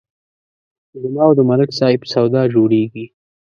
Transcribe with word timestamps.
زما 1.01 1.23
او 1.27 1.33
د 1.37 1.39
ملک 1.49 1.69
صاحب 1.79 2.01
سودا 2.13 2.41
جوړېږي 2.53 3.05